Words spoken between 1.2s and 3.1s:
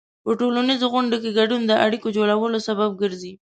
کې ګډون د اړیکو جوړولو سبب